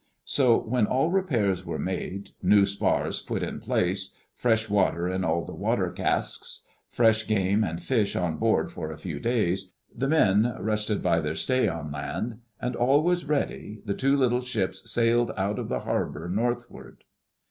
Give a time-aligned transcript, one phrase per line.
[0.25, 5.45] So when all repairs were made, new spars put in place, fresh water in all
[5.45, 10.55] the water casks, fresh game and fish on board for a few days, the men
[10.59, 15.29] rested by their stay on land, and all was ready, the two little ships sailed
[15.37, 17.03] out of the harbor northward.